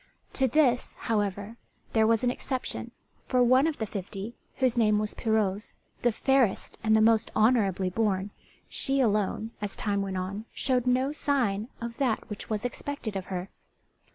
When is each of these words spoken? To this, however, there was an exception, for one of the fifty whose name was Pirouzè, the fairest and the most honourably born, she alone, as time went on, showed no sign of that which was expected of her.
To 0.33 0.47
this, 0.47 0.95
however, 1.01 1.57
there 1.93 2.07
was 2.07 2.23
an 2.23 2.31
exception, 2.31 2.89
for 3.27 3.43
one 3.43 3.67
of 3.67 3.77
the 3.77 3.85
fifty 3.85 4.33
whose 4.55 4.75
name 4.75 4.97
was 4.97 5.13
Pirouzè, 5.13 5.75
the 6.01 6.11
fairest 6.11 6.79
and 6.83 6.95
the 6.95 7.01
most 7.01 7.29
honourably 7.35 7.91
born, 7.91 8.31
she 8.67 8.99
alone, 8.99 9.51
as 9.61 9.75
time 9.75 10.01
went 10.01 10.17
on, 10.17 10.45
showed 10.53 10.87
no 10.87 11.11
sign 11.11 11.67
of 11.79 11.97
that 11.97 12.27
which 12.31 12.49
was 12.49 12.65
expected 12.65 13.15
of 13.15 13.25
her. 13.25 13.49